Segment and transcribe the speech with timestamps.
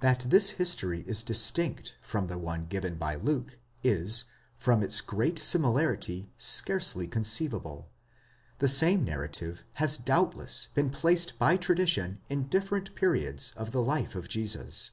[0.00, 4.24] That this history is distinct from the one given by Luke, is,
[4.56, 7.90] from its great similarity, scarcely conceivable;
[8.56, 14.14] the same narrative has doubtless been placed by tradition in different periods of the life
[14.14, 14.92] of Jesus.??